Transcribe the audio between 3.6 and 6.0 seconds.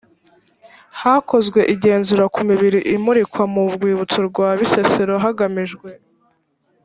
rwibutso rwa bisesero hagamijwe